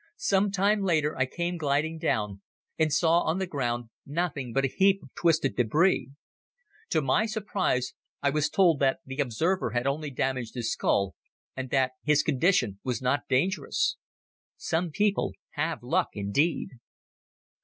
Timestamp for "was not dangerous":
12.83-13.97